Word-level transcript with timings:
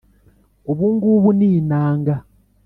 Ubu 0.71 0.85
ngubu 0.93 1.29
ninanga 1.37 2.15